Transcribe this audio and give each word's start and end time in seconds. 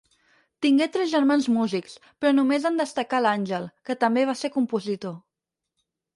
Tingué 0.65 0.85
tres 0.95 1.11
germans 1.11 1.47
músics, 1.57 1.97
però 2.21 2.31
només 2.39 2.65
en 2.71 2.81
destacà 2.83 3.21
l'Àngel, 3.27 3.69
que 3.91 3.99
també 4.07 4.27
va 4.33 4.37
ser 4.43 4.53
compositor. 4.59 5.17